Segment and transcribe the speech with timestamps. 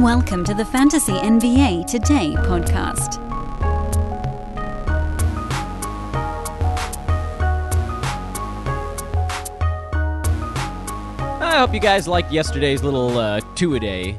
[0.00, 3.20] Welcome to the Fantasy NBA Today podcast.
[11.42, 14.18] I hope you guys liked yesterday's little uh, two a day.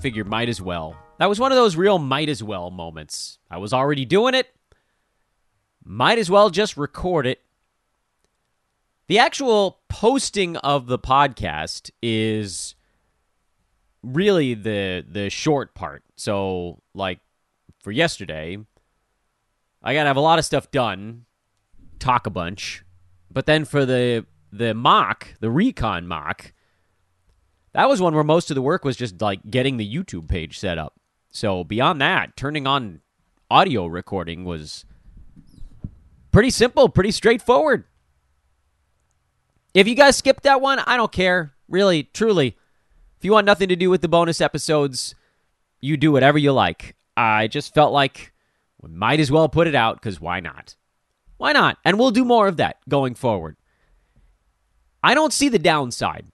[0.00, 0.96] Figured might as well.
[1.18, 3.38] That was one of those real might as well moments.
[3.48, 4.48] I was already doing it.
[5.84, 7.40] Might as well just record it.
[9.06, 12.75] The actual posting of the podcast is
[14.06, 16.02] really the the short part.
[16.16, 17.20] So, like
[17.82, 18.58] for yesterday,
[19.82, 21.24] I got to have a lot of stuff done,
[21.98, 22.84] talk a bunch.
[23.30, 26.52] But then for the the mock, the recon mock,
[27.72, 30.58] that was one where most of the work was just like getting the YouTube page
[30.58, 30.94] set up.
[31.30, 33.00] So beyond that, turning on
[33.50, 34.84] audio recording was
[36.32, 37.84] pretty simple, pretty straightforward.
[39.74, 41.52] If you guys skipped that one, I don't care.
[41.68, 42.56] Really, truly.
[43.18, 45.14] If you want nothing to do with the bonus episodes,
[45.80, 46.96] you do whatever you like.
[47.16, 48.32] I just felt like
[48.80, 50.76] we might as well put it out because why not?
[51.38, 51.78] Why not?
[51.84, 53.56] And we'll do more of that going forward.
[55.02, 56.26] I don't see the downside.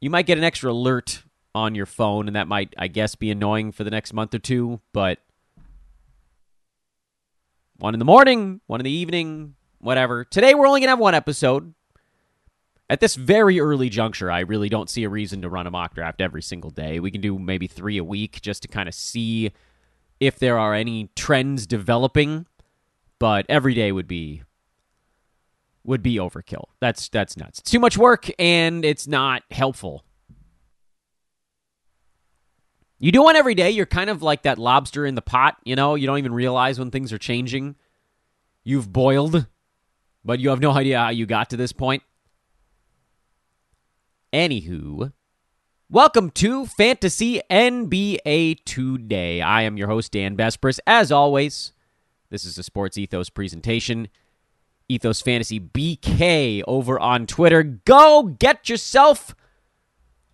[0.00, 1.22] You might get an extra alert
[1.54, 4.38] on your phone, and that might, I guess, be annoying for the next month or
[4.38, 5.20] two, but
[7.78, 10.24] one in the morning, one in the evening, whatever.
[10.24, 11.74] Today, we're only going to have one episode.
[12.90, 15.94] At this very early juncture, I really don't see a reason to run a mock
[15.94, 17.00] draft every single day.
[17.00, 19.52] We can do maybe three a week just to kind of see
[20.20, 22.46] if there are any trends developing,
[23.18, 24.42] but every day would be
[25.82, 26.64] would be overkill.
[26.80, 27.58] That's that's nuts.
[27.60, 30.04] It's too much work and it's not helpful.
[32.98, 35.76] You do one every day, you're kind of like that lobster in the pot, you
[35.76, 37.76] know, you don't even realize when things are changing.
[38.62, 39.46] You've boiled,
[40.24, 42.02] but you have no idea how you got to this point.
[44.34, 45.12] Anywho,
[45.88, 49.40] welcome to Fantasy NBA Today.
[49.40, 50.80] I am your host, Dan Besbris.
[50.88, 51.72] As always,
[52.30, 54.08] this is a Sports Ethos presentation.
[54.88, 57.62] Ethos Fantasy BK over on Twitter.
[57.62, 59.36] Go get yourself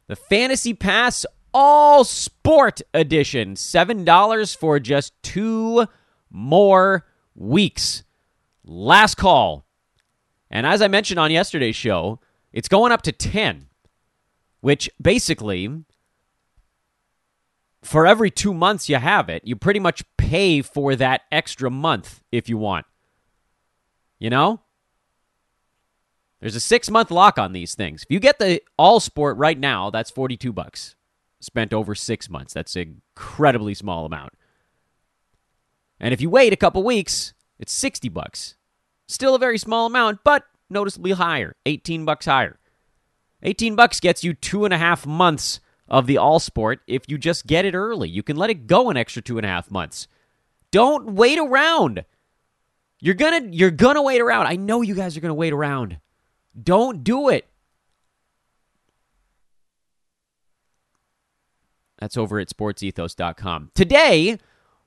[0.06, 3.52] the Fantasy Pass All Sport Edition.
[3.52, 5.86] $7 for just two
[6.30, 8.04] more weeks.
[8.64, 9.66] Last call.
[10.50, 12.18] And as I mentioned on yesterday's show,
[12.50, 13.66] it's going up to 10,
[14.60, 15.84] which basically,
[17.82, 22.22] for every two months you have it, you pretty much pay for that extra month
[22.30, 22.86] if you want.
[24.18, 24.60] You know?
[26.40, 28.02] There's a six month lock on these things.
[28.02, 30.94] If you get the all sport right now, that's 42 bucks
[31.40, 32.54] spent over six months.
[32.54, 34.34] That's an incredibly small amount.
[35.98, 38.56] And if you wait a couple weeks, it's 60 bucks.
[39.08, 41.56] Still a very small amount, but noticeably higher.
[41.66, 42.59] 18 bucks higher.
[43.42, 47.18] 18 bucks gets you two and a half months of the all sport if you
[47.18, 48.08] just get it early.
[48.08, 50.06] You can let it go an extra two and a half months.
[50.70, 52.04] Don't wait around.
[53.00, 54.46] You're gonna you're gonna wait around.
[54.46, 55.98] I know you guys are gonna wait around.
[56.62, 57.46] Don't do it.
[62.00, 63.70] That's over at sportsethos.com.
[63.74, 64.38] Today,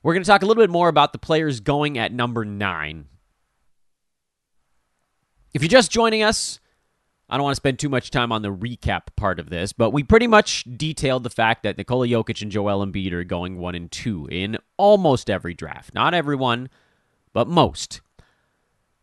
[0.02, 3.06] we're going to talk a little bit more about the players going at number nine.
[5.54, 6.60] If you're just joining us,
[7.30, 9.92] I don't want to spend too much time on the recap part of this, but
[9.92, 13.76] we pretty much detailed the fact that Nikola Jokic and Joel Embiid are going one
[13.76, 15.94] and two in almost every draft.
[15.94, 16.70] Not everyone,
[17.32, 18.02] but most.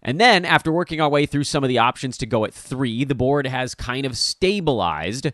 [0.02, 3.04] And then, after working our way through some of the options to go at three,
[3.04, 5.28] the board has kind of stabilized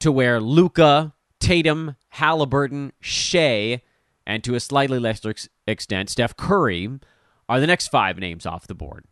[0.00, 3.82] to where Luka, Tatum, Halliburton, Shai,
[4.26, 5.34] and to a slightly lesser
[5.66, 6.98] extent, Steph Curry
[7.48, 9.06] are the next five names off the board.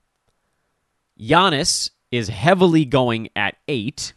[1.18, 4.14] Giannis is heavily going at eight,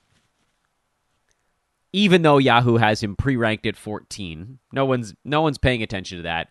[1.91, 4.59] even though Yahoo has him pre-ranked at 14.
[4.71, 6.49] No one's no one's paying attention to that.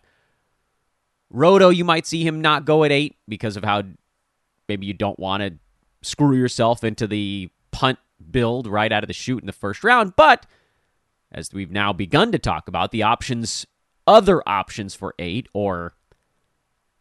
[1.29, 3.83] Roto, you might see him not go at eight because of how
[4.69, 5.53] maybe you don't want to
[6.01, 7.97] screw yourself into the punt
[8.31, 10.15] build right out of the chute in the first round.
[10.15, 10.45] But
[11.31, 13.65] as we've now begun to talk about, the options,
[14.05, 15.95] other options for eight, or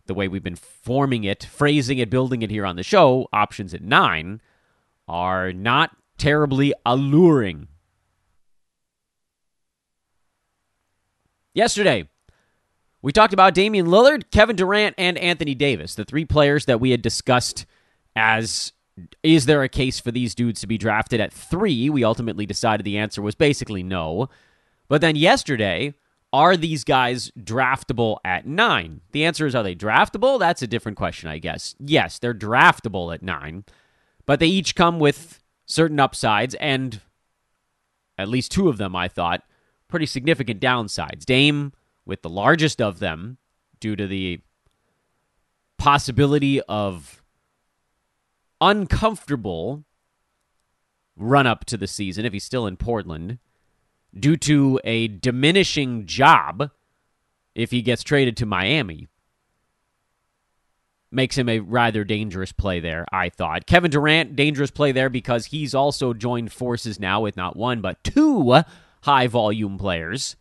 [0.07, 3.73] the way we've been forming it, phrasing it, building it here on the show, options
[3.75, 4.41] at nine,
[5.09, 7.69] are not terribly alluring.
[11.55, 12.09] Yesterday,
[13.03, 16.91] we talked about Damian Lillard, Kevin Durant, and Anthony Davis, the three players that we
[16.91, 17.67] had discussed
[18.15, 18.73] as
[19.23, 21.89] is there a case for these dudes to be drafted at three?
[21.89, 24.29] We ultimately decided the answer was basically no.
[24.89, 25.95] But then yesterday,
[26.33, 29.03] are these guys draftable at nine?
[29.13, 30.39] The answer is are they draftable?
[30.39, 31.75] That's a different question, I guess.
[31.79, 33.65] Yes, they're draftable at nine,
[34.25, 37.01] but they each come with certain upsides, and
[38.17, 39.43] at least two of them, I thought,
[39.89, 41.25] pretty significant downsides.
[41.25, 41.73] Dame,
[42.07, 43.39] with the largest of them,
[43.79, 44.41] due to the
[45.77, 47.23] possibility of
[48.61, 49.85] uncomfortable
[51.17, 53.39] run up to the season if he's still in Portland,
[54.19, 56.71] due to a diminishing job
[57.55, 59.09] if he gets traded to Miami
[61.13, 63.67] makes him a rather dangerous play there, I thought.
[63.67, 68.03] Kevin Durant, dangerous play there because he's also joined forces now with not one, but
[68.03, 68.63] two
[69.03, 70.37] high volume players.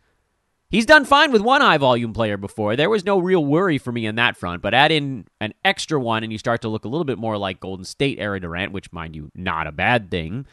[0.70, 2.76] He's done fine with one high volume player before.
[2.76, 6.00] There was no real worry for me on that front, but add in an extra
[6.00, 8.72] one and you start to look a little bit more like Golden State era Durant,
[8.72, 10.46] which, mind you, not a bad thing,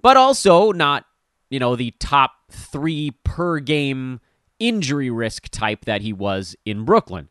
[0.00, 1.04] but also not,
[1.50, 4.20] you know, the top three per game
[4.58, 7.28] injury risk type that he was in Brooklyn.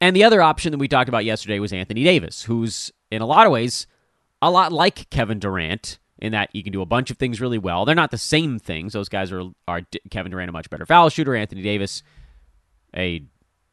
[0.00, 3.26] And the other option that we talked about yesterday was Anthony Davis, who's in a
[3.26, 3.86] lot of ways
[4.40, 7.58] a lot like Kevin Durant in that he can do a bunch of things really
[7.58, 7.84] well.
[7.84, 8.94] They're not the same things.
[8.94, 12.02] Those guys are are Kevin Durant a much better foul shooter, Anthony Davis
[12.96, 13.24] a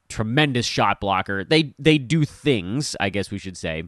[0.10, 1.44] tremendous shot blocker.
[1.44, 3.84] They they do things, I guess we should say,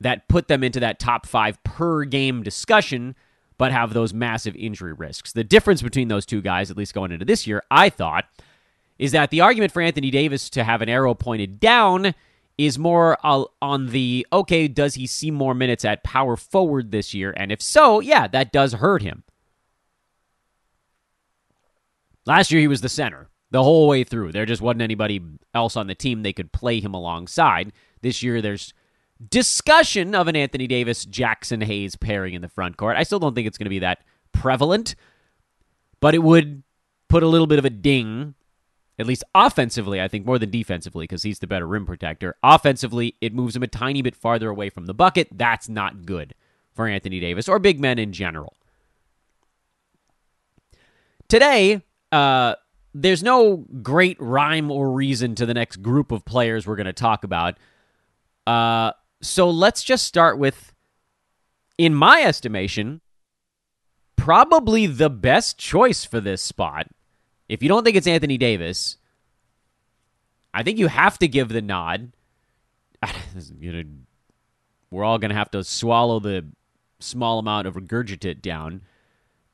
[0.00, 3.14] that put them into that top 5 per game discussion
[3.58, 5.32] but have those massive injury risks.
[5.32, 8.26] The difference between those two guys at least going into this year, I thought
[8.98, 12.14] is that the argument for Anthony Davis to have an arrow pointed down
[12.58, 17.34] is more on the okay, does he see more minutes at power forward this year?
[17.36, 19.24] And if so, yeah, that does hurt him.
[22.24, 24.32] Last year, he was the center the whole way through.
[24.32, 25.20] There just wasn't anybody
[25.54, 27.72] else on the team they could play him alongside.
[28.00, 28.72] This year, there's
[29.30, 32.96] discussion of an Anthony Davis Jaxson Hayes pairing in the front court.
[32.96, 34.00] I still don't think it's going to be that
[34.32, 34.94] prevalent,
[36.00, 36.62] but it would
[37.08, 38.34] put a little bit of a ding
[38.98, 42.36] at least offensively, I think more than defensively, because he's the better rim protector.
[42.42, 45.28] Offensively, it moves him a tiny bit farther away from the bucket.
[45.30, 46.34] That's not good
[46.72, 48.54] for Anthony Davis or big men in general.
[51.28, 52.54] Today, uh,
[52.94, 56.92] there's no great rhyme or reason to the next group of players we're going to
[56.94, 57.58] talk about.
[58.46, 60.72] Uh, so let's just start with,
[61.78, 63.00] in my estimation,
[64.16, 66.88] probably the best choice for this spot
[67.48, 68.96] if you don't think it's Anthony Davis,
[70.52, 72.12] I think you have to give the nod.
[74.90, 76.46] we're all going to have to swallow the
[76.98, 78.82] small amount of regurgitate down.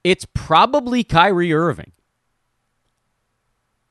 [0.04, 1.92] It's probably Kyrie Irving,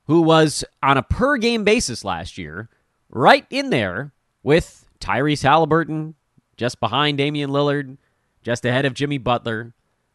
[0.08, 2.70] who was on a per game basis last year,
[3.10, 4.14] right in there
[4.44, 6.16] with Tyrese Halliburton,
[6.56, 7.98] just behind Damian Lillard,
[8.44, 9.74] just ahead of Jimmy Butler,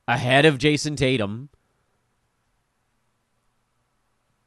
[0.08, 1.50] ahead of Jayson Tatum.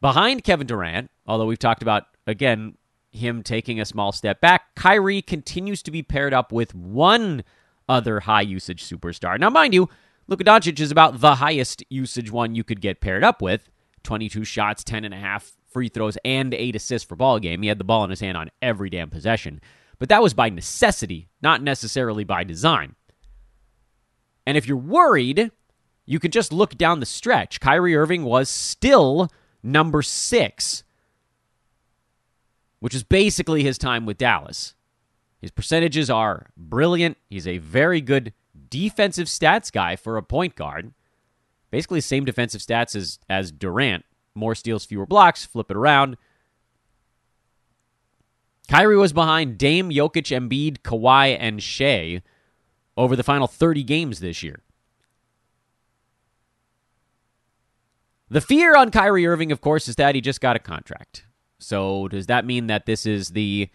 [0.02, 2.78] Behind Kevin Durant, although we've talked about, again,
[3.12, 7.44] him taking a small step back, Kyrie continues to be paired up with one
[7.88, 9.40] other high usage superstar.
[9.40, 9.90] Now, mind you,
[10.28, 13.70] Luka Doncic is about the highest usage one you could get paired up with
[14.04, 17.62] 22 shots, 10 and a half free throws, and eight assists for ball game.
[17.62, 19.60] He had the ball in his hand on every damn possession.
[20.00, 22.96] But that was by necessity, not necessarily by design.
[24.46, 25.52] And if you're worried,
[26.06, 27.60] you can just look down the stretch.
[27.60, 29.30] Kyrie Irving was still
[29.62, 30.84] number six,
[32.80, 34.74] which is basically his time with Dallas.
[35.42, 37.18] His percentages are brilliant.
[37.30, 38.34] He's a very good
[38.70, 40.94] defensive stats guy for a point guard.
[41.72, 44.04] Basically, same defensive stats as, as Durant.
[44.34, 46.18] More steals, fewer blocks, flip it around.
[48.70, 52.22] Kyrie was behind Dame, Jokic, Embiid, Kawhi, and Shai
[52.96, 54.62] over the final 30 games this year.
[58.30, 61.26] The fear on Kyrie Irving, of course, is that he just got a contract.
[61.58, 63.70] So does that mean that this is the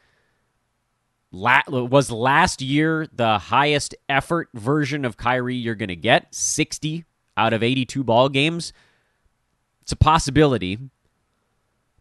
[1.33, 6.33] was last year the highest effort version of Kyrie you're going to get?
[6.33, 7.05] 60
[7.37, 8.73] out of 82 ball games.
[9.83, 10.79] It's a possibility.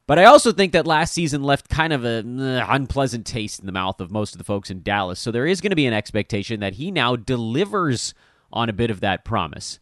[0.05, 3.65] But I also think that last season left kind of an eh, unpleasant taste in
[3.65, 5.19] the mouth of most of the folks in Dallas.
[5.19, 8.13] So there is going to be an expectation that he now delivers
[8.51, 9.79] on a bit of that promise.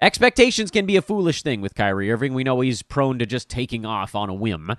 [0.00, 2.32] Expectations can be a foolish thing with Kyrie Irving.
[2.32, 4.74] We know he's prone to just taking off on a whim.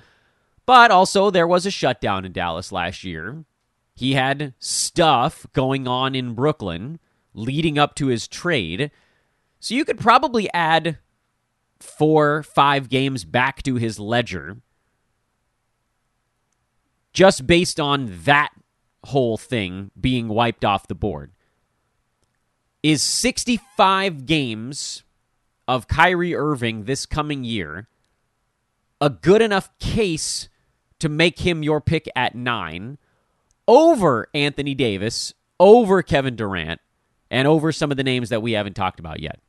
[0.66, 3.46] But also, there was a shutdown in Dallas last year.
[3.94, 7.00] He had stuff going on in Brooklyn
[7.36, 8.90] leading up to his trade.
[9.60, 10.98] So you could probably add
[11.84, 14.58] four, five games back to his ledger
[17.14, 18.50] just based on that
[19.06, 21.32] whole thing being wiped off the board.
[22.84, 25.04] Is 65 games
[25.68, 27.88] of Kyrie Irving this coming year
[29.00, 30.48] a good enough case
[31.00, 32.98] to make him your pick at nine
[33.68, 36.80] over Anthony Davis, over Kevin Durant,
[37.30, 39.40] and over some of the names that we haven't talked about yet.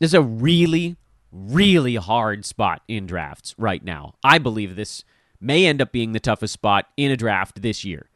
[0.00, 0.96] This is a really,
[1.30, 4.14] really hard spot in drafts right now.
[4.24, 5.04] I believe this
[5.40, 8.08] may end up being the toughest spot in a draft this year.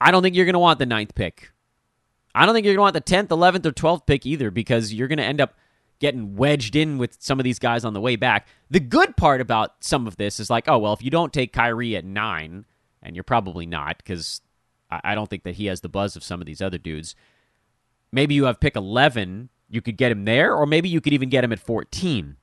[0.00, 1.52] I don't think you're going to want the ninth pick.
[2.34, 4.92] I don't think you're going to want the 10th, 11th, or 12th pick either because
[4.92, 5.54] you're going to end up
[5.98, 8.48] getting wedged in with some of these guys on the way back.
[8.70, 11.52] The good part about some of this is like, oh, well, if you don't take
[11.52, 12.64] Kyrie at nine,
[13.02, 14.40] and you're probably not because
[14.90, 17.14] I don't think that he has the buzz of some of these other dudes.
[18.12, 21.28] Maybe you have pick 11, you could get him there, or maybe you could even
[21.28, 22.36] get him at 14.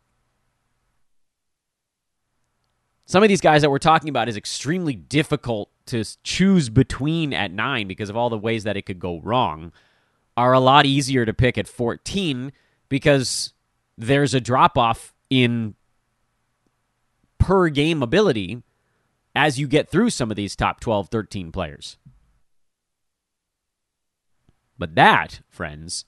[3.06, 7.52] Some of these guys that we're talking about is extremely difficult to choose between at
[7.52, 9.72] nine because of all the ways that it could go wrong,
[10.36, 12.52] are a lot easier to pick at 14
[12.90, 13.54] because
[13.98, 15.76] there's a drop off in
[17.40, 18.62] per game ability
[19.36, 21.98] as you get through some of these top 12, 13 players.
[24.78, 26.06] But that, friends,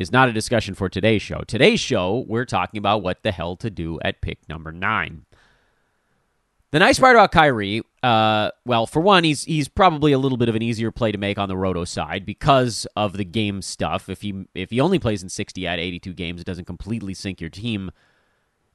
[0.00, 1.42] is not a discussion for today's show.
[1.46, 5.26] Today's show, we're talking about what the hell to do at pick number nine.
[6.70, 10.48] The nice part about Kyrie, uh, well, for one, he's he's probably a little bit
[10.48, 14.08] of an easier play to make on the roto side because of the game stuff.
[14.08, 16.64] If he if he only plays in sixty out of eighty two games, it doesn't
[16.64, 17.90] completely sink your team.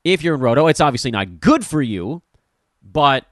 [0.03, 2.21] If you're in roto, it's obviously not good for you,
[2.83, 3.25] but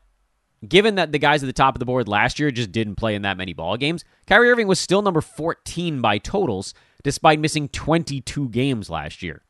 [0.68, 3.14] given that the guys at the top of the board last year just didn't play
[3.14, 7.69] in that many ball games, Kyrie Irving was still number 14 by totals despite missing
[7.69, 9.43] 22 games last year.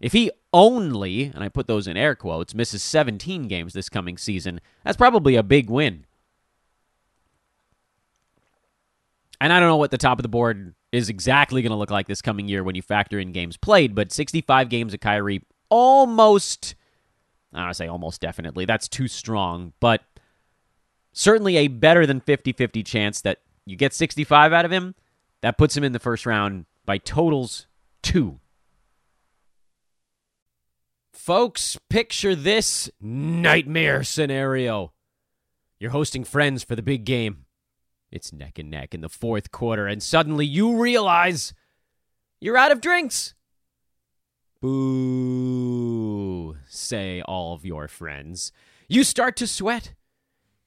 [0.00, 4.16] If he only, and I put those in air quotes, misses 17 games this coming
[4.16, 6.06] season, that's probably a big win.
[9.40, 11.90] And I don't know what the top of the board is exactly going to look
[11.90, 15.42] like this coming year when you factor in games played, but 65 games of Kyrie
[15.68, 16.74] almost,
[17.52, 20.02] I don't say almost definitely, that's too strong, but
[21.12, 24.94] certainly a better than 50 50 chance that you get 65 out of him.
[25.42, 27.66] That puts him in the first round by totals
[28.02, 28.40] two.
[31.12, 34.92] Folks, picture this nightmare scenario.
[35.78, 37.44] You're hosting friends for the big game.
[38.10, 41.54] It's neck and neck in the fourth quarter, and suddenly you realize
[42.40, 43.34] you're out of drinks.
[44.60, 48.52] Boo, say all of your friends.
[48.88, 49.94] You start to sweat.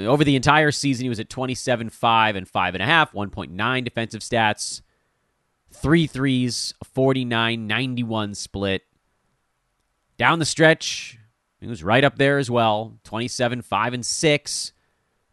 [0.00, 4.82] over the entire season, he was at 27, 5, and 5.5, 1.9 defensive stats,
[5.72, 8.82] three threes, 49 91 split.
[10.16, 11.18] Down the stretch,
[11.60, 14.72] he was right up there as well 27, 5, and 6.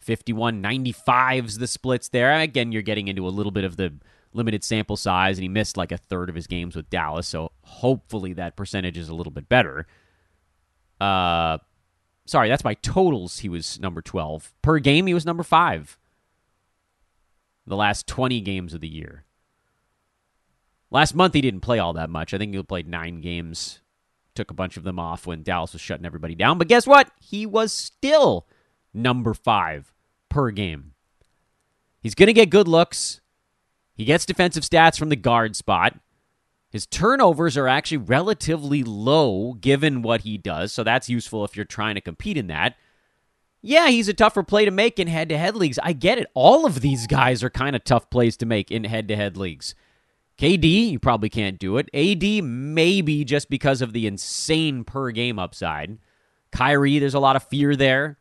[0.05, 2.31] 51 95s the splits there.
[2.39, 3.91] Again, you're getting into a little bit of the
[4.33, 7.51] limited sample size, and he missed like a third of his games with Dallas, so
[7.63, 9.87] hopefully that percentage is a little bit better.
[11.01, 11.57] Uh,
[12.25, 13.39] Sorry, that's by totals.
[13.39, 14.53] He was number 12.
[14.61, 15.97] Per game, he was number 5.
[17.67, 19.25] The last 20 games of the year.
[20.91, 22.33] Last month, he didn't play all that much.
[22.33, 23.79] I think he played nine games.
[24.33, 26.57] Took a bunch of them off when Dallas was shutting everybody down.
[26.57, 27.11] But guess what?
[27.21, 28.47] He was still
[28.93, 29.93] number 5
[30.29, 30.93] per game.
[32.01, 33.21] He's going to get good looks.
[33.95, 35.97] He gets defensive stats from the guard spot.
[36.75, 41.63] His turnovers are actually relatively low given what he does, so that's useful if you're
[41.63, 42.75] trying to compete in that.
[43.61, 45.79] Yeah, he's a tougher play to make in head to head leagues.
[45.81, 46.27] I get it.
[46.33, 49.37] All of these guys are kind of tough plays to make in head to head
[49.37, 49.73] leagues.
[50.37, 51.89] KD, you probably can't do it.
[51.93, 55.97] AD, maybe just because of the insane per game upside.
[56.51, 58.19] Kyrie, there's a lot of fear there.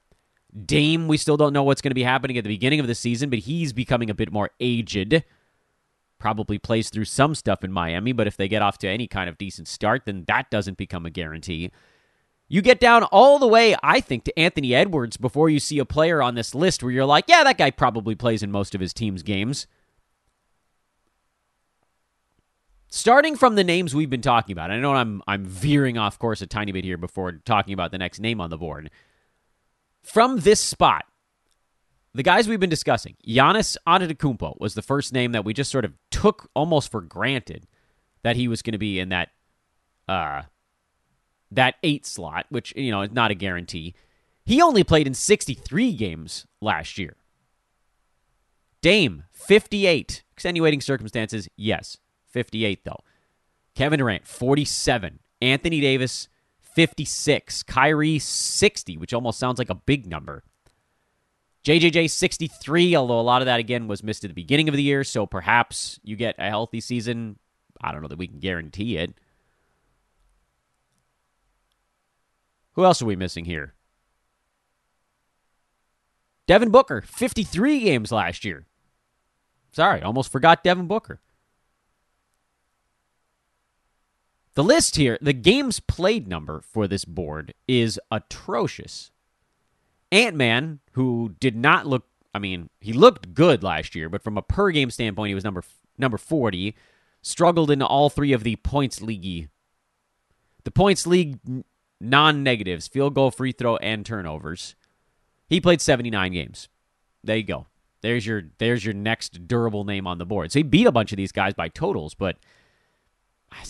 [0.64, 2.94] Dame, we still don't know what's going to be happening at the beginning of the
[2.94, 5.24] season, but he's becoming a bit more aged
[6.24, 9.28] probably plays through some stuff in Miami, but if they get off to any kind
[9.28, 11.70] of decent start, then that doesn't become a guarantee.
[12.48, 15.84] You get down all the way, I think, to Anthony Edwards before you see a
[15.84, 18.80] player on this list where you're like, yeah, that guy probably plays in most of
[18.80, 19.66] his team's games.
[22.88, 24.70] starting from the names we've been talking about.
[24.70, 27.98] I know I'm I'm veering off course a tiny bit here before talking about the
[27.98, 28.88] next name on the board.
[30.02, 31.04] From this spot,
[32.14, 35.84] the guys we've been discussing, Giannis Antetokounmpo was the first name that we just sort
[35.84, 37.66] of took almost for granted
[38.22, 39.30] that he was going to be in that
[40.08, 40.42] uh
[41.50, 43.94] that 8 slot, which you know, is not a guarantee.
[44.44, 47.16] He only played in 63 games last year.
[48.82, 50.24] Dame, 58.
[50.32, 51.98] Extenuating circumstances, yes.
[52.26, 53.00] 58, though.
[53.74, 55.20] Kevin Durant, 47.
[55.40, 56.28] Anthony Davis,
[56.60, 57.62] 56.
[57.62, 60.42] Kyrie, 60, which almost sounds like a big number.
[61.64, 64.82] JJJ, 63, although a lot of that, again, was missed at the beginning of the
[64.82, 67.38] year, so perhaps you get a healthy season.
[67.80, 69.14] I don't know that we can guarantee it.
[72.72, 73.74] Who else are we missing here?
[76.46, 78.66] Devin Booker, 53 games last year.
[79.72, 81.20] Sorry, almost forgot Devin Booker.
[84.54, 89.10] The list here, the games played number for this board is atrocious.
[90.14, 94.38] Ant Man, who did not look, I mean, he looked good last year, but from
[94.38, 95.64] a per game standpoint, he was number
[95.98, 96.76] number 40.
[97.20, 99.48] Struggled in all three of the points league.
[100.62, 101.40] The points league
[102.00, 104.76] non negatives, field goal, free throw, and turnovers.
[105.48, 106.68] He played 79 games.
[107.24, 107.66] There you go.
[108.00, 110.52] There's your there's your next durable name on the board.
[110.52, 112.36] So he beat a bunch of these guys by totals, but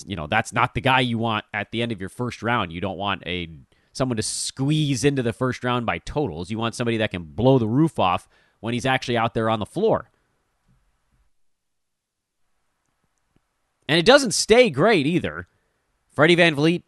[0.04, 2.70] you know, that's not the guy you want at the end of your first round.
[2.70, 3.48] You don't want a
[3.96, 6.50] someone to squeeze into the first round by totals.
[6.50, 8.28] You want somebody that can blow the roof off
[8.60, 10.10] when he's actually out there on the floor.
[13.88, 15.46] And it doesn't stay great either.
[16.10, 16.82] Freddie VanVleet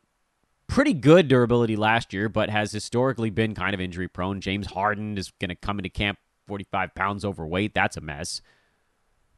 [0.67, 4.41] pretty good durability last year, but has historically been kind of injury prone.
[4.41, 7.75] James Harden is going to come into camp 45 pounds overweight.
[7.75, 8.41] That's a mess.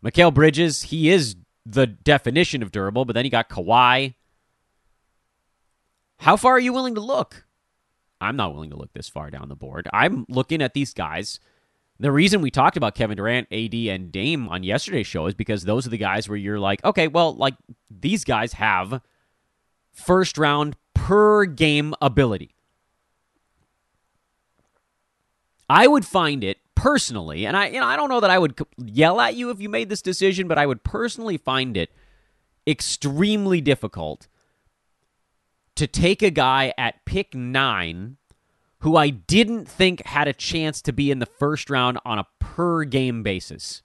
[0.05, 4.14] Mikal Bridges, he is the definition of durable, but then he got Kawhi.
[6.19, 7.45] How far are you willing to look?
[8.20, 9.88] I'm not willing to look this far down the board.
[9.92, 11.40] I'm looking at these guys.
[12.00, 15.64] The reason we talked about Kevin Durant, AD, and Dame on yesterday's show is because
[15.64, 17.54] those are the guys where you're like, okay, well, like
[17.90, 19.00] these guys have
[19.92, 22.54] first round per game ability.
[25.68, 28.59] I would find it personally, and I you know I don't know that I would
[28.78, 31.90] yell at you if you made this decision, but I would personally find it
[32.66, 34.28] extremely difficult
[35.79, 38.17] to take a guy at pick 9
[38.81, 42.27] who I didn't think had a chance to be in the first round on a
[42.41, 43.83] per game basis.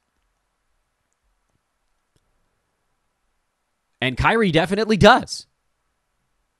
[4.01, 5.47] And Kyrie definitely does.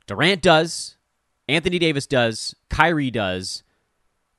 [0.07, 0.97] Durant does.
[1.47, 2.55] Anthony Davis does.
[2.69, 3.63] Kyrie does.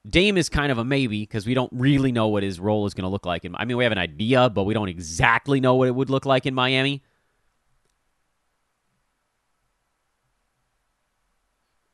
[0.08, 2.94] Dame is kind of a maybe because we don't really know what his role is
[2.94, 3.44] going to look like.
[3.54, 6.24] I mean, we have an idea, but we don't exactly know what it would look
[6.24, 7.02] like in Miami.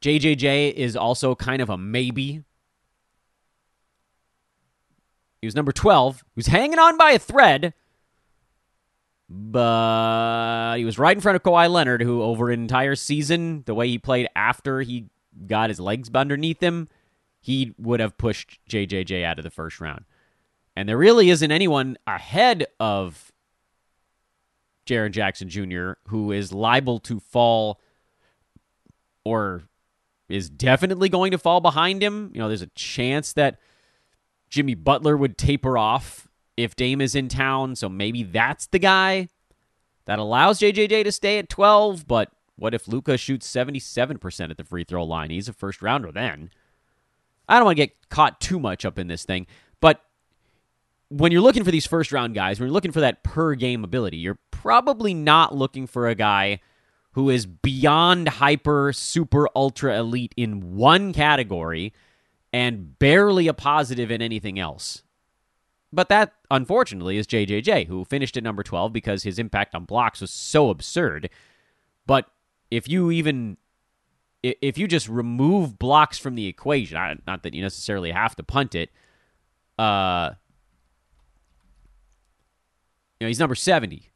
[0.02, 2.42] JJJ is also kind of a maybe.
[5.40, 6.18] He was number 12.
[6.18, 7.74] He was hanging on by a thread,
[9.28, 13.74] but he was right in front of Kawhi Leonard, who over an entire season, the
[13.74, 15.06] way he played after he
[15.46, 16.88] got his legs underneath him,
[17.40, 20.04] he would have pushed JJJ out of the first round.
[20.76, 23.32] And there really isn't anyone ahead of
[24.86, 25.92] Jaren Jackson Jr.
[26.08, 27.80] who is liable to fall
[29.24, 29.62] or
[30.30, 32.30] is definitely going to fall behind him.
[32.32, 33.58] You know, there's a chance that
[34.48, 39.28] Jimmy Butler would taper off if Dame is in town, so maybe that's the guy
[40.06, 42.06] that allows JJJ to stay at 12.
[42.06, 45.30] But what if Luka shoots 77% at the free throw line?
[45.30, 46.50] He's a first rounder then.
[47.48, 49.46] I don't want to get caught too much up in this thing,
[49.80, 50.02] but
[51.08, 53.82] when you're looking for these first round guys, when you're looking for that per game
[53.82, 56.60] ability, you're probably not looking for a guy
[57.12, 61.92] who is beyond hyper, super, ultra elite in one category
[62.52, 65.02] and barely a positive in anything else.
[65.92, 70.20] But that, unfortunately, is JJJ, who finished at number 12 because his impact on blocks
[70.20, 71.30] was so absurd.
[72.06, 72.26] But
[72.70, 73.56] if you even
[74.42, 78.74] if you just remove blocks from the equation, not that you necessarily have to punt
[78.74, 78.90] it,
[79.78, 80.30] uh,
[83.18, 84.10] you know, he's number 70.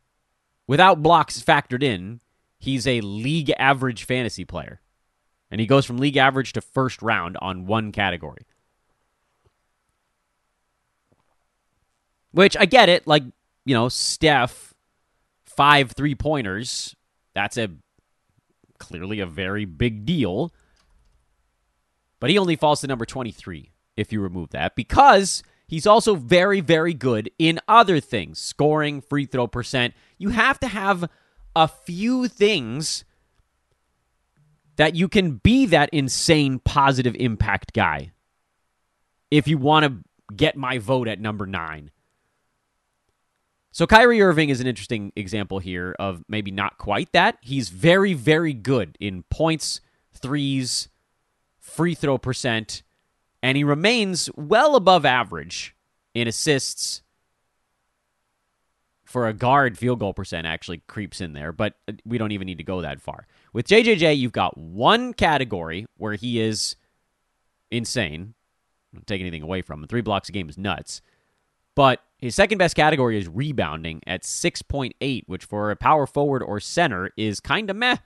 [0.67, 2.21] Without blocks factored in,
[2.65, 4.81] he's a league average fantasy player.
[5.51, 8.47] And he goes from league average to first round on one category.
[12.33, 13.07] Which I get it.
[13.07, 13.23] Like,
[13.65, 14.75] you know, Steph,
[15.45, 16.97] five three pointers.
[17.35, 17.69] That's a
[18.79, 20.53] clearly a very big deal.
[22.19, 26.61] But he only falls to number 23 if you remove that because he's also very,
[26.61, 29.95] very good in other things scoring, free throw percent.
[30.19, 31.09] You have to have
[31.57, 33.05] a few things
[34.77, 38.13] that you can be that insane positive impact guy
[39.31, 41.91] if you want to get my vote at number nine.
[43.71, 47.39] So Kyrie Irving is an interesting example here of maybe not quite that.
[47.41, 49.81] He's very, very good in points,
[50.13, 50.89] threes,
[51.59, 52.85] free throw percent,
[53.43, 55.75] and he remains well above average
[56.15, 57.03] in assists.
[59.15, 62.47] For a guard, field goal percent actually creeps in there, but uh, we don't even
[62.47, 63.29] need to go that far.
[63.53, 66.75] With JJJ, you've got one category where he is
[67.71, 68.35] insane.
[68.93, 69.87] Don't take anything away from him.
[69.87, 71.01] Three blocks a game is nuts.
[71.77, 76.59] But his second best category is rebounding at 6.8, which for a power forward or
[76.59, 77.99] center is kind of meh.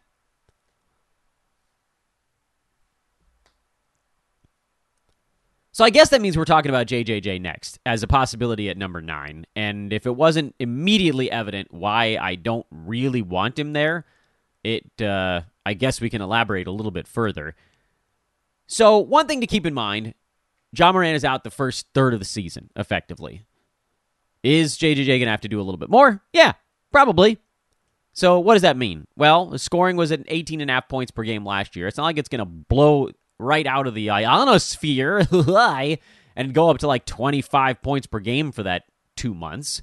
[5.79, 9.01] So I guess that means we're talking about JJJ next as a possibility at number
[9.01, 9.47] nine.
[9.55, 14.05] And if it wasn't immediately evident why I don't really want him there,
[14.65, 17.55] it uh, I guess we can elaborate a little bit further.
[18.67, 20.15] So one thing to keep in mind:
[20.77, 23.47] Ja Morant is out the first third of the season, effectively.
[24.43, 26.21] Is JJJ going to have to do a little bit more?
[26.33, 26.55] Yeah,
[26.91, 27.39] probably.
[28.13, 29.07] So what does that mean?
[29.15, 31.87] Well, scoring was at 18 and a half points per game last year.
[31.87, 35.27] It's not like it's going to blow right out of the ionosphere
[36.37, 38.85] and go up to like 25 points per game for that
[39.17, 39.83] two months.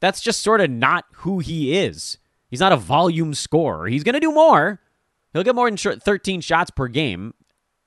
[0.00, 2.18] That's just sort of not who he is.
[2.48, 3.86] He's not a volume scorer.
[3.86, 4.80] He's going to do more.
[5.32, 7.34] He'll get more than 13 shots per game.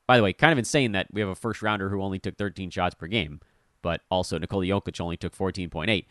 [0.08, 2.38] By the way, kind of insane that we have a first rounder who only took
[2.38, 3.40] 13 shots per game
[3.84, 6.06] but also Nikola Jokic only took 14.8.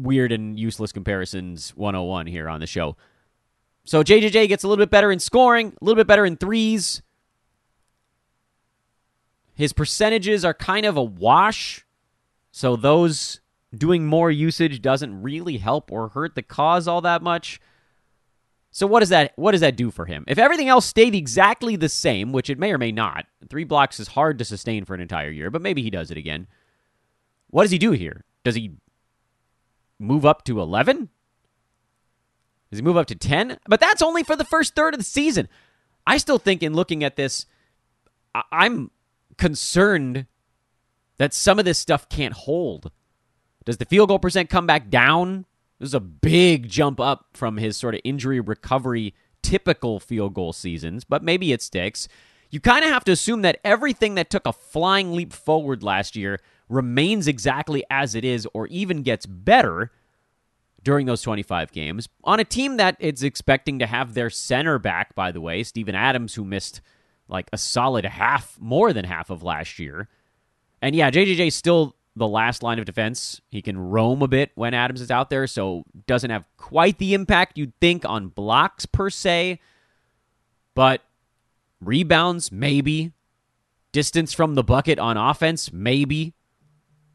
[0.00, 2.96] Weird and useless comparisons 101 here on the show.
[3.86, 7.02] So JJJ gets a little bit better in scoring, a little bit better in threes.
[9.54, 11.86] His percentages are kind of a wash.
[12.50, 13.40] So those
[13.74, 17.60] doing more usage doesn't really help or hurt the cause all that much.
[18.72, 20.24] So what does that what does that do for him?
[20.26, 24.00] If everything else stayed exactly the same, which it may or may not, three blocks
[24.00, 26.48] is hard to sustain for an entire year, but maybe he does it again.
[27.50, 28.24] What does he do here?
[28.42, 28.72] Does he
[29.98, 31.08] move up to 11?
[32.70, 33.58] Does he move up to 10?
[33.68, 35.48] But that's only for the first third of the season.
[36.06, 37.46] I still think in looking at this,
[38.52, 38.90] I'm
[39.38, 40.26] concerned
[41.18, 42.90] that some of this stuff can't hold.
[43.64, 45.46] Does the field goal percent come back down
[45.78, 50.52] this is a big jump up from his sort of injury recovery typical field goal
[50.52, 52.08] seasons, but maybe it sticks.
[52.50, 56.16] You kind of have to assume that everything that took a flying leap forward last
[56.16, 59.92] year remains exactly as it is or even gets better
[60.86, 65.16] during those 25 games on a team that is expecting to have their center back,
[65.16, 66.80] by the way, Steven Adams, who missed
[67.26, 70.08] like a solid half, more than half of last year.
[70.80, 73.40] And yeah, JJJ still the last line of defense.
[73.50, 77.14] He can roam a bit when Adams is out there, so doesn't have quite the
[77.14, 79.58] impact you'd think on blocks per se.
[80.76, 81.02] But
[81.80, 83.12] rebounds, maybe.
[83.90, 86.34] Distance from the bucket on offense, maybe.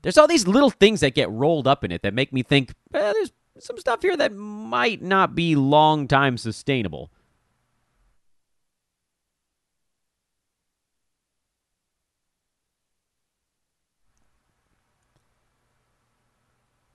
[0.02, 2.72] There's all these little things that get rolled up in it that make me think
[2.94, 3.32] eh, there's
[3.64, 7.12] some stuff here that might not be long time sustainable.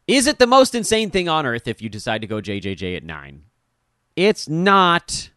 [0.07, 3.05] Is it the most insane thing on earth if you decide to go JJJ at
[3.05, 3.43] nine?
[4.15, 5.31] It's not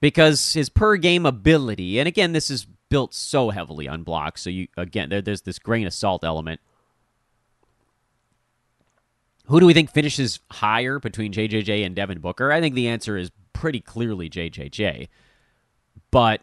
[0.00, 4.42] because his per game ability, and again, this is built so heavily on blocks.
[4.42, 6.60] So you again, there, there's this grain of salt element.
[9.46, 12.50] Who do we think finishes higher between JJJ and Devin Booker?
[12.50, 15.08] I think the answer is pretty clearly JJJ.
[16.10, 16.42] But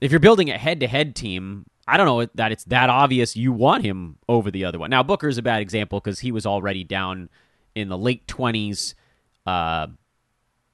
[0.00, 3.84] if you're building a head-to-head team, I don't know that it's that obvious you want
[3.84, 4.90] him over the other one.
[4.90, 7.28] Now Booker's a bad example because he was already down
[7.74, 8.94] in the late twenties,
[9.46, 9.86] uh,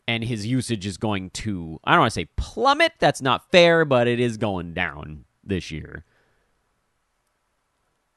[0.08, 2.92] and his usage is going to I don't want to say plummet.
[2.98, 6.04] That's not fair, but it is going down this year.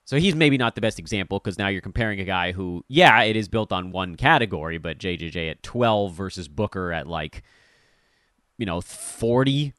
[0.06, 3.24] So he's maybe not the best example because now you're comparing a guy who, yeah,
[3.24, 7.42] it is built on one category, but JJJ at 12 versus Booker at like,
[8.58, 9.74] you know, 40.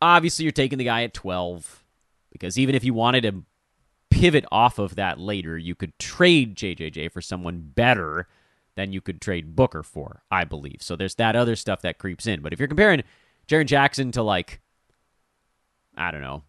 [0.00, 1.84] Obviously, you're taking the guy at 12
[2.32, 3.44] because even if you wanted to
[4.10, 8.26] pivot off of that later, you could trade JJJ for someone better
[8.76, 10.78] than you could trade Booker for, I believe.
[10.80, 12.40] So there's that other stuff that creeps in.
[12.40, 13.02] But if you're comparing
[13.46, 14.60] Jaren Jackson to like,
[15.96, 16.44] I don't know,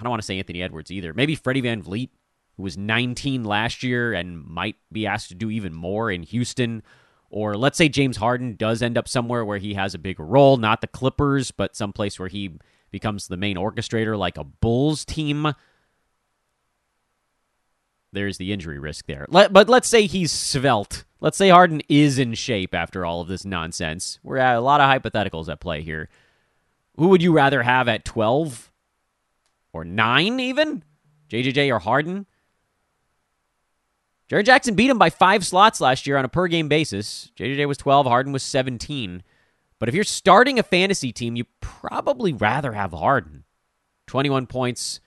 [0.00, 1.12] I don't want to say Anthony Edwards either.
[1.12, 2.08] Maybe Freddie VanVleet,
[2.56, 6.82] who was 19 last year and might be asked to do even more in Houston.
[7.28, 10.56] Or let's say James Harden does end up somewhere where he has a bigger role,
[10.56, 12.58] not the Clippers, but someplace where he
[12.90, 15.52] becomes the main orchestrator like a Bulls team.
[18.12, 19.26] there's the injury risk there.
[19.28, 21.04] Let, but let's say he's svelte.
[21.20, 24.18] Let's say Harden is in shape after all of this nonsense.
[24.22, 26.08] We're at a lot of hypotheticals at play here.
[26.96, 28.70] Who would you rather have at 12
[29.72, 30.84] or 9 even?
[31.30, 32.26] JJJ or Harden?
[34.30, 37.32] Jaren Jackson beat him by five slots last year on a per game basis.
[37.36, 39.22] JJJ was 12, Harden was 17.
[39.78, 43.44] But if you're starting a fantasy team, you probably rather have Harden.
[44.06, 45.00] 21 points,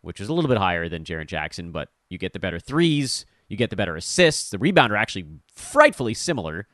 [0.00, 3.26] which is a little bit higher than Jaren Jackson, but you get the better threes,
[3.48, 4.50] you get the better assists.
[4.50, 6.66] The rebound are actually frightfully similar.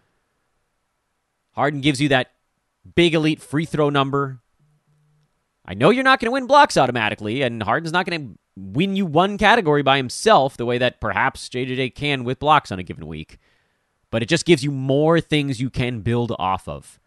[1.52, 2.32] Harden gives you that
[2.94, 4.41] big elite free throw number.
[5.64, 8.96] I know you're not going to win blocks automatically, and Harden's not going to win
[8.96, 12.82] you one category by himself the way that perhaps JJJ can with blocks on a
[12.82, 13.38] given week.
[14.10, 16.98] But it just gives you more things you can build off of.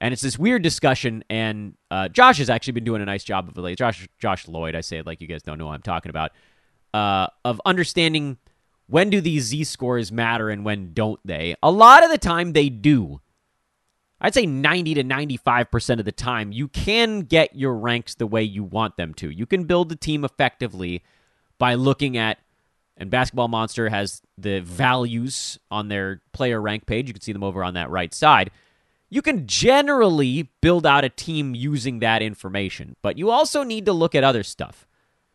[0.00, 3.48] And it's this weird discussion, and uh, Josh has actually been doing a nice job
[3.48, 3.76] of it.
[3.76, 6.32] Josh, Josh Lloyd, I say it like you guys don't know what I'm talking about,
[6.94, 8.38] uh, of understanding
[8.86, 11.56] when do these Z scores matter and when don't they.
[11.62, 13.20] A lot of the time they do.
[14.20, 18.42] I'd say 90 to 95% of the time, you can get your ranks the way
[18.42, 19.30] you want them to.
[19.30, 21.02] You can build the team effectively
[21.58, 22.38] by looking at,
[22.96, 27.06] and Basketball Monster has the values on their player rank page.
[27.06, 28.50] You can see them over on that right side.
[29.08, 33.92] You can generally build out a team using that information, but you also need to
[33.92, 34.86] look at other stuff.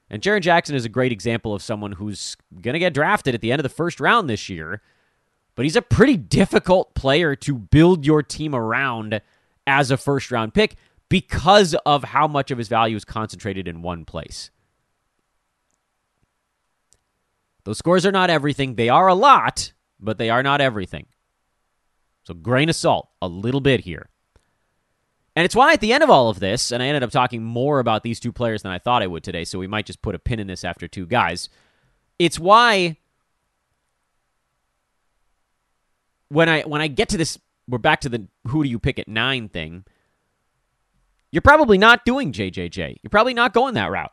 [0.09, 3.41] And Jaren Jackson is a great example of someone who's going to get drafted at
[3.41, 4.81] the end of the first round this year
[5.55, 9.21] but he's a pretty difficult player to build your team around
[9.67, 10.75] as a first round pick
[11.09, 14.49] because of how much of his value is concentrated in one place.
[17.65, 18.75] Those scores are not everything.
[18.75, 21.05] They are a lot, but they are not everything.
[22.23, 24.09] So, grain of salt, a little bit here.
[25.35, 27.43] And it's why at the end of all of this, and I ended up talking
[27.43, 30.01] more about these two players than I thought I would today, so we might just
[30.01, 31.49] put a pin in this after two guys.
[32.19, 32.97] It's why
[36.33, 38.99] when I when I get to this, we're back to the who do you pick
[38.99, 39.85] at nine thing.
[41.31, 42.97] You're probably not doing JJJ.
[43.01, 44.11] You're probably not going that route.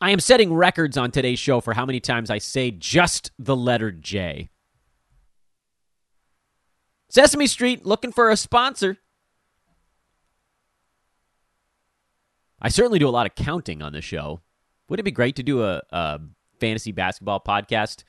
[0.00, 3.56] I am setting records on today's show for how many times I say just the
[3.56, 4.50] letter J.
[7.08, 8.98] Sesame Street looking for a sponsor.
[12.60, 14.40] I certainly do a lot of counting on the show.
[14.88, 16.20] Would it be great to do a, a
[16.58, 18.04] fantasy basketball podcast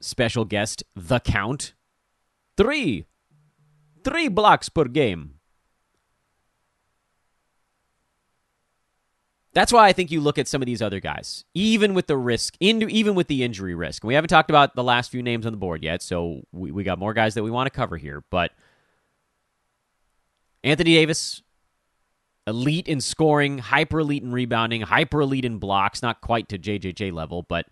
[0.00, 1.74] special guest, The Count.
[2.56, 3.06] Three.
[4.04, 5.34] Three blocks per game.
[9.52, 12.16] That's why I think you look at some of these other guys, even with the
[12.16, 14.04] risk, even with the injury risk.
[14.04, 16.84] We haven't talked about the last few names on the board yet, so we, we
[16.84, 18.22] got more guys that we want to cover here.
[18.30, 18.52] But
[20.62, 21.42] Anthony Davis,
[22.46, 27.12] elite in scoring, hyper elite in rebounding, hyper elite in blocks, not quite to JJJ
[27.12, 27.66] level, but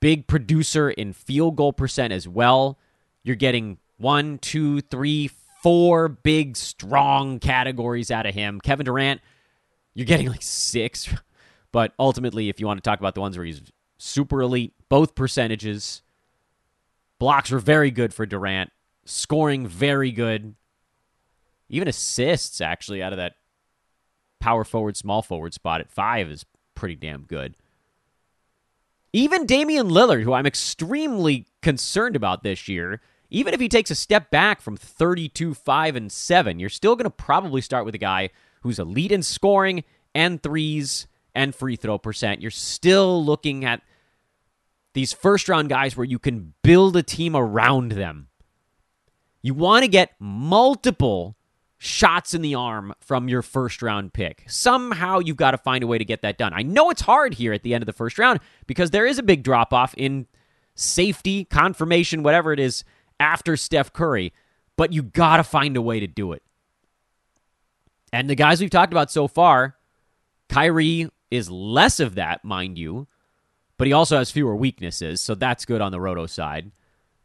[0.00, 2.78] big producer in field goal percent as well.
[3.22, 5.30] You're getting one, two, three,
[5.62, 8.60] four big, strong categories out of him.
[8.60, 9.20] Kevin Durant,
[9.94, 11.08] you're getting like six.
[11.72, 13.62] But ultimately, if you want to talk about the ones where he's
[13.96, 16.02] super elite, both percentages,
[17.20, 18.72] blocks were very good for Durant,
[19.04, 20.56] scoring very good,
[21.68, 23.34] even assists actually out of that
[24.40, 27.54] power forward, small forward spot at five is pretty damn good.
[29.12, 33.96] Even Damian Lillard, who I'm extremely concerned about this year, even if he takes a
[33.96, 37.98] step back from 32, 5, and 7, you're still going to probably start with a
[37.98, 38.30] guy
[38.62, 42.40] who's elite in scoring and threes and free throw percent.
[42.40, 43.82] You're still looking at
[44.94, 48.28] these first round guys where you can build a team around them.
[49.42, 51.36] You want to get multiple
[51.82, 54.44] shots in the arm from your first round pick.
[54.46, 56.52] Somehow you've got to find a way to get that done.
[56.54, 59.18] I know it's hard here at the end of the first round because there is
[59.18, 60.26] a big drop off in
[60.74, 62.84] safety, confirmation, whatever it is
[63.18, 64.34] after Steph Curry,
[64.76, 66.42] but you got to find a way to do it.
[68.12, 69.76] And the guys we've talked about so far,
[70.50, 73.06] Kyrie is less of that, mind you,
[73.78, 76.72] but he also has fewer weaknesses, so that's good on the roto side.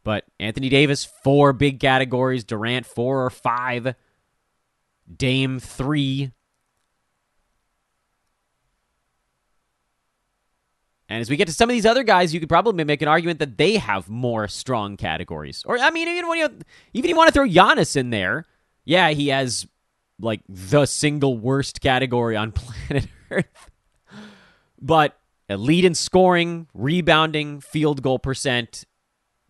[0.02, 3.94] But Anthony Davis, four big categories, Durant, four or five.
[5.14, 6.32] Dame 3.
[11.08, 13.08] And as we get to some of these other guys, you could probably make an
[13.08, 15.62] argument that they have more strong categories.
[15.64, 16.58] Or I mean, even when you
[16.94, 18.44] even you want to throw Giannis in there,
[18.84, 19.66] yeah, he has
[20.18, 23.70] like the single worst category on planet Earth.
[24.80, 25.16] But
[25.48, 28.84] elite in scoring, rebounding, field goal percent,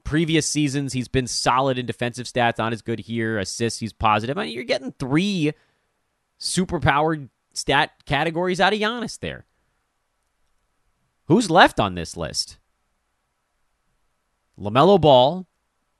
[0.06, 3.38] previous seasons, he's been solid in defensive stats, on as good here.
[3.38, 4.38] Assists, he's positive.
[4.38, 5.52] I mean, you're getting three
[6.40, 9.44] superpowered stat categories out of Giannis there.
[11.26, 12.56] Who's left on this list?
[14.58, 15.46] LaMelo Ball,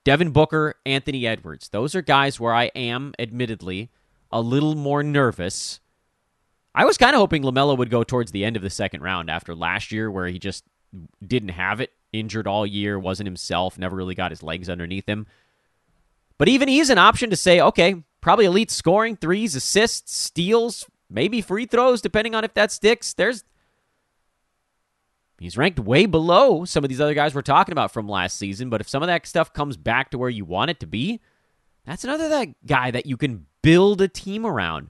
[0.05, 1.69] Devin Booker, Anthony Edwards.
[1.69, 3.91] Those are guys where I am, admittedly,
[4.31, 5.81] a little more nervous.
[6.73, 9.29] I was kind of hoping LaMelo would go towards the end of the second round
[9.29, 10.63] after last year, where he just
[11.25, 15.27] didn't have it, injured all year, wasn't himself, never really got his legs underneath him.
[16.37, 21.41] But even he's an option to say, okay, probably elite scoring, threes, assists, steals, maybe
[21.41, 23.13] free throws, depending on if that sticks.
[23.13, 23.43] There's
[25.39, 28.69] he's ranked way below some of these other guys we're talking about from last season.
[28.69, 31.21] But if some of that stuff comes back to where you want it to be,
[31.85, 34.89] that's another that guy that you can build a team around.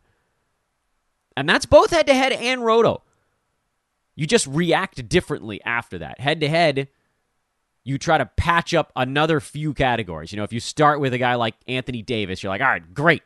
[1.35, 3.03] And that's both head to head and roto.
[4.15, 6.19] You just react differently after that.
[6.19, 6.87] Head to head,
[7.87, 10.33] you try to patch up another few categories.
[10.33, 12.93] You know, if you start with a guy like Anthony Davis, you're like, all right,
[12.93, 13.23] great.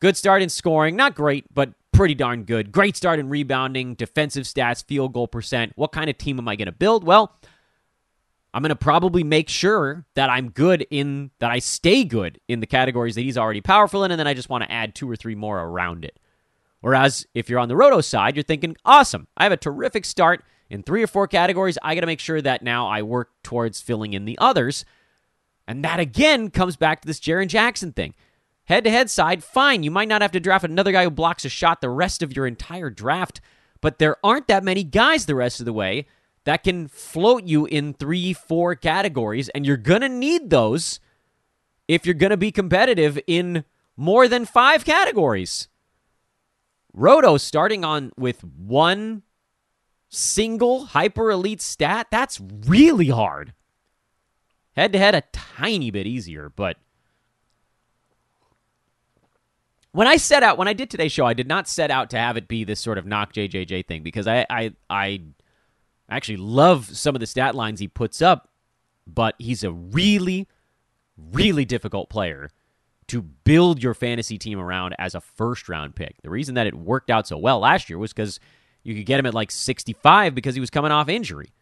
[0.00, 0.96] Good start in scoring.
[0.96, 2.72] Not great, but pretty darn good.
[2.72, 5.72] Great start in rebounding, defensive stats, field goal percent.
[5.76, 7.04] What kind of team am I going to build?
[7.04, 7.32] Well,
[8.52, 12.58] I'm going to probably make sure that I'm good in, that I stay good in
[12.58, 15.08] the categories that he's already powerful in, and then I just want to add two
[15.08, 16.18] or three more around it.
[16.80, 20.44] Whereas if you're on the roto side, you're thinking, awesome, I have a terrific start
[20.70, 21.78] in three or four categories.
[21.82, 24.84] I got to make sure that now I work towards filling in the others.
[25.66, 28.14] And that again comes back to this Jaren Jackson thing.
[28.64, 29.82] Head to head side, fine.
[29.82, 32.36] You might not have to draft another guy who blocks a shot the rest of
[32.36, 33.40] your entire draft,
[33.80, 36.06] but there aren't that many guys the rest of the way
[36.44, 41.00] that can float you in three, four categories, and you're going to need those
[41.86, 43.64] if you're going to be competitive in
[43.96, 45.68] more than five categories.
[46.92, 49.22] Roto starting on with one
[50.08, 53.52] single hyper elite stat, that's really hard.
[54.76, 56.76] Head to head, a tiny bit easier, but
[59.92, 62.18] when I set out, when I did today's show, I did not set out to
[62.18, 65.22] have it be this sort of knock JJJ thing because I, I, I
[66.08, 68.50] actually love some of the stat lines he puts up,
[69.06, 70.46] but he's a really,
[71.16, 72.50] really difficult player
[73.08, 76.16] to build your fantasy team around as a first round pick.
[76.22, 78.38] The reason that it worked out so well last year was because
[78.88, 81.52] you could get him at like 65 because he was coming off injury.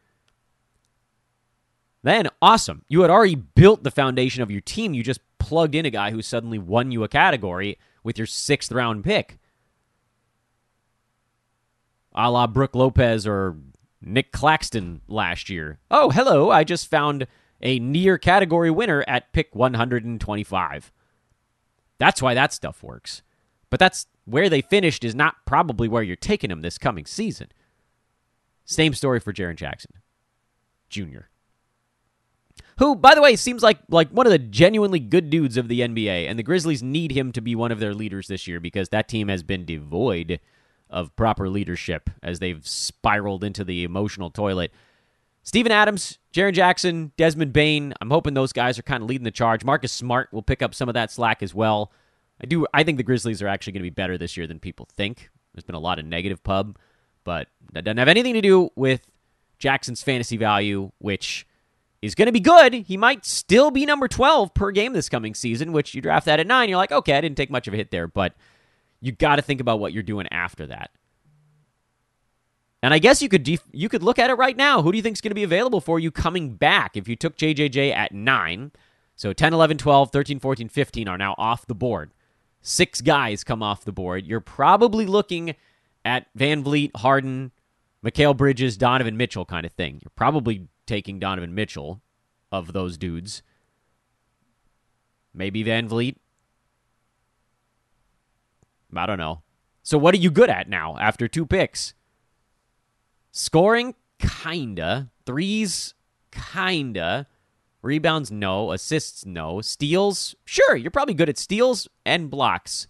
[2.05, 2.85] Then, awesome.
[2.89, 4.95] You had already built the foundation of your team.
[4.95, 8.71] You just plugged in a guy who suddenly won you a category with your sixth
[8.71, 9.39] round pick.
[12.15, 13.57] A la Brook Lopez or
[14.01, 15.81] Nick Claxton last year.
[15.91, 16.53] Oh, hello.
[16.53, 17.27] I just found
[17.61, 20.93] a near category winner at pick 125.
[21.99, 23.23] That's why that stuff works.
[23.69, 27.49] But that's where they finished is not probably where you're taking them this coming season.
[28.65, 29.93] Same story for Jaren Jackson
[30.91, 31.29] Jr.
[32.79, 35.81] Who, by the way, seems like like one of the genuinely good dudes of the
[35.81, 38.91] NBA, and the Grizzlies need him to be one of their leaders this year because
[38.91, 40.41] that team has been devoid
[40.91, 44.73] of proper leadership as they've spiraled into the emotional toilet.
[45.43, 49.31] Steven Adams, Jaren Jackson, Desmond Bane, I'm hoping those guys are kind of leading the
[49.31, 49.65] charge.
[49.65, 51.93] Marcus Smart will pick up some of that slack as well.
[52.41, 52.67] I do.
[52.75, 55.31] I think the Grizzlies are actually going to be better this year than people think.
[55.55, 56.79] There's been a lot of negative pub,
[57.25, 59.01] but that doesn't have anything to do with
[59.59, 61.47] Jackson's fantasy value, which
[62.03, 62.75] is going to be good.
[62.75, 66.41] He might still be number 12 per game this coming season, which you draft that
[66.41, 66.69] at nine.
[66.69, 68.35] You're like, okay, I didn't take much of a hit there, but
[69.01, 70.91] you got to think about what you're doing after that.
[72.83, 74.83] And I guess you could def- you could look at it right now.
[74.83, 77.17] Who do you think is going to be available for you coming back if you
[77.17, 78.73] took JJJ at 9?
[79.17, 82.13] So 10, 11, 12, 13, 14, 15 are now off the board
[82.67, 85.55] six guys come off the board, you're probably looking
[86.05, 87.53] at VanVleet, Harden,
[88.05, 90.01] Mikal Bridges, Donovan Mitchell kind of thing.
[90.03, 92.01] You're probably taking Donovan Mitchell
[92.51, 93.43] of those dudes.
[95.33, 96.17] Maybe VanVleet.
[98.97, 99.43] I don't know.
[99.83, 101.95] So what are you good at now after two picks?
[103.31, 105.11] Scoring, kinda.
[105.25, 105.95] Threes,
[106.33, 107.27] kinda.
[107.87, 108.73] Rebounds, no.
[108.73, 109.61] Assists, no.
[109.61, 112.87] Steals, sure, you're probably good at steals and blocks.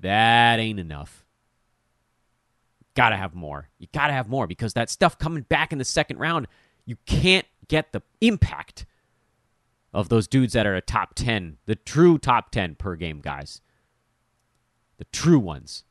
[0.00, 1.24] That ain't enough.
[2.94, 3.68] Gotta have more.
[3.78, 6.46] You gotta have more because that stuff coming back in the second round,
[6.84, 8.84] you can't get the impact
[9.94, 13.60] of those dudes that are a top 10, the true top 10 per game guys.
[14.98, 15.84] The true ones.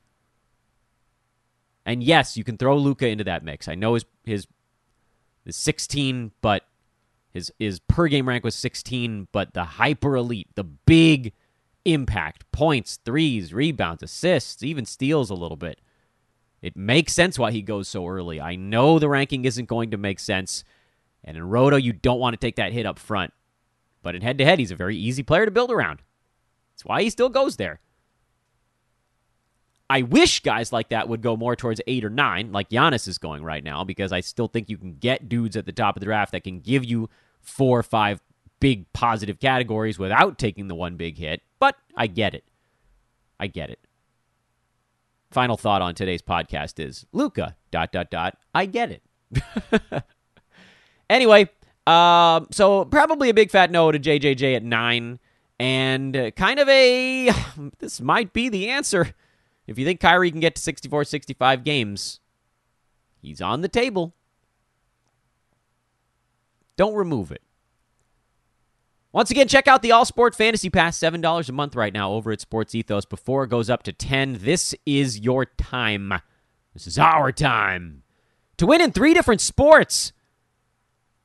[1.86, 3.68] And yes, you can throw Luka into that mix.
[3.68, 4.48] I know his his,
[5.44, 6.64] his 16, but
[7.34, 11.34] his his per game rank was 16, but the hyper elite, the big
[11.86, 15.80] impact, points, threes, rebounds, assists, even steals a little bit.
[16.62, 18.40] It makes sense why he goes so early.
[18.40, 20.64] I know the ranking isn't going to make sense.
[21.24, 23.34] And in Roto, you don't want to take that hit up front.
[24.04, 26.02] But in head to head, he's a very easy player to build around.
[26.74, 27.80] That's why he still goes there.
[29.92, 33.18] I wish guys like that would go more towards eight or nine, like Giannis is
[33.18, 36.00] going right now, because I still think you can get dudes at the top of
[36.00, 37.10] the draft that can give you
[37.42, 38.22] four or five
[38.62, 41.42] big positive categories without taking the one big hit.
[41.60, 42.46] But I get it.
[43.38, 43.80] I get it.
[45.30, 48.38] Final thought on today's podcast is Luka dot, dot, dot.
[48.56, 49.04] I get it.
[51.10, 51.50] anyway,
[51.86, 55.20] um, so probably a big fat no to JJJ at nine.
[55.60, 57.30] And uh, kind of a,
[57.80, 59.14] this might be the answer.
[59.72, 62.20] If you think Kyrie can get to 64, 65 games,
[63.22, 64.14] he's on the table.
[66.76, 67.42] Don't remove it.
[69.14, 72.32] Once again, check out the All Sport Fantasy Pass, $7 a month right now over
[72.32, 76.14] at Sports Ethos before it goes up to 10 This is your time.
[76.74, 78.04] This is our time
[78.58, 80.12] to win in three different sports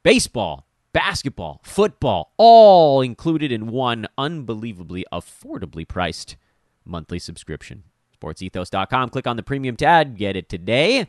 [0.04, 6.36] baseball, basketball, football, all included in one unbelievably affordably priced
[6.84, 7.82] monthly subscription.
[8.18, 11.08] SportsEthos.com, click on the premium tab, get it today,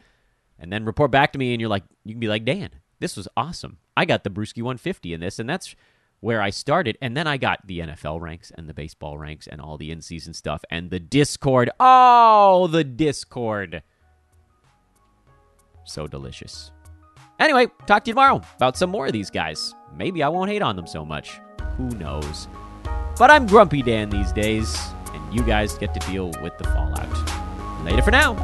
[0.60, 1.54] and then report back to me.
[1.54, 3.78] And you're like, you can be like, Dan, this was awesome.
[3.96, 5.76] I got the Brewski 150 in this, and that's
[6.20, 6.98] where I started.
[7.02, 10.02] And then I got the NFL ranks and the baseball ranks and all the in
[10.02, 11.70] season stuff and the Discord.
[11.80, 13.84] Oh, the Discord.
[15.86, 16.72] So delicious.
[17.40, 19.74] Anyway, talk to you tomorrow about some more of these guys.
[19.96, 21.40] Maybe I won't hate on them so much.
[21.78, 22.48] Who knows?
[23.18, 24.76] But I'm Grumpy Dan these days,
[25.32, 27.08] you guys get to deal with the fallout.
[27.84, 28.36] Later for now.